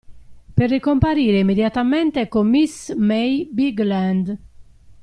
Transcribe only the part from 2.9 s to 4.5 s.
May Bigland.